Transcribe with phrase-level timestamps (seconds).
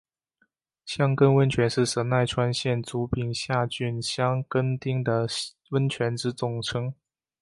[0.83, 5.27] 箱根温泉是神奈川县足柄下郡箱根町的
[5.69, 6.91] 温泉之总称。